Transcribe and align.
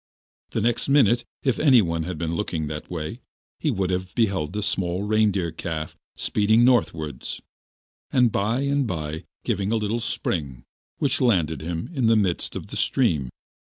The 0.49 0.61
next 0.61 0.89
minute, 0.89 1.25
if 1.43 1.59
anyone 1.59 2.01
had 2.05 2.17
been 2.17 2.33
looking 2.33 2.65
that 2.65 2.89
way, 2.89 3.21
he 3.59 3.69
would 3.69 3.91
have 3.91 4.15
beheld 4.15 4.57
a 4.57 4.63
small 4.63 5.03
reindeer 5.03 5.51
calf 5.51 5.95
speeding 6.15 6.65
northwards, 6.65 7.39
and 8.11 8.31
by 8.31 8.61
and 8.61 8.87
by 8.87 9.25
giving 9.45 9.71
a 9.71 9.77
great 9.77 10.01
spring, 10.01 10.63
which 10.97 11.21
landed 11.21 11.61
him 11.61 11.87
in 11.93 12.07
the 12.07 12.15
midst 12.15 12.55
of 12.55 12.69
the 12.69 12.77
stream. 12.77 13.29